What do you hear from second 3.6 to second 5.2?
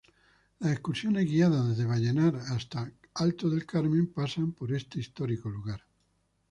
Carmen pasan por este